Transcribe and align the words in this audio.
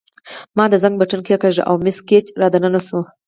ما 0.57 0.65
د 0.69 0.73
زنګ 0.83 0.95
بټن 0.99 1.21
کښېکاږه 1.25 1.63
او 1.69 1.75
مس 1.83 1.97
ګېج 2.09 2.25
را 2.39 2.47
دننه 2.53 2.79
شوه. 2.87 3.01